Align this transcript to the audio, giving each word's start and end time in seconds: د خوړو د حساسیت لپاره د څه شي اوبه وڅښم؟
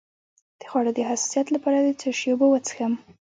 د 0.59 0.61
خوړو 0.69 0.91
د 0.95 0.99
حساسیت 1.09 1.47
لپاره 1.55 1.77
د 1.81 1.89
څه 2.01 2.09
شي 2.17 2.27
اوبه 2.31 2.47
وڅښم؟ 2.49 2.93